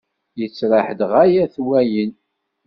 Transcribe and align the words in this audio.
Yettraḥ-d 0.39 1.01
ɣaya-t 1.11 1.55
wayen! 1.65 2.11